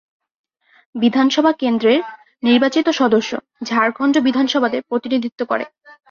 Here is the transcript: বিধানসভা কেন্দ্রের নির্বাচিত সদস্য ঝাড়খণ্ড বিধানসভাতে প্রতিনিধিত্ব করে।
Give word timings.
বিধানসভা 0.95 1.51
কেন্দ্রের 1.53 1.99
নির্বাচিত 2.43 2.87
সদস্য 2.91 3.31
ঝাড়খণ্ড 3.63 4.15
বিধানসভাতে 4.27 4.77
প্রতিনিধিত্ব 4.89 5.41
করে। 5.45 5.65